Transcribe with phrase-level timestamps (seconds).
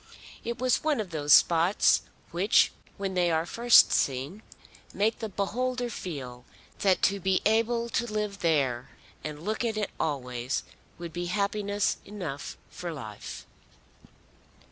[0.43, 2.01] It was one of those spots
[2.31, 4.41] which when they are first seen
[4.95, 6.43] make the beholder feel
[6.79, 8.89] that to be able to live there
[9.23, 10.63] and look at it always
[10.97, 13.45] would be happiness enough for life.